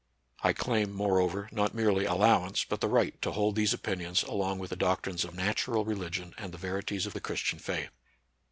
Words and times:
I 0.41 0.51
claim, 0.53 0.91
moreover, 0.93 1.47
not 1.51 1.75
merely 1.75 2.05
allowance, 2.05 2.65
but 2.65 2.81
the 2.81 2.87
right 2.87 3.21
to 3.21 3.33
hold 3.33 3.55
these 3.55 3.71
opinions 3.71 4.23
along 4.23 4.57
with 4.57 4.71
the 4.71 4.75
doctrines 4.75 5.23
of 5.23 5.35
natu 5.35 5.73
ral 5.75 5.85
religion 5.85 6.33
and 6.39 6.51
the 6.51 6.57
verities 6.57 7.05
of 7.05 7.13
the 7.13 7.21
Christian 7.21 7.59
faith. 7.59 7.91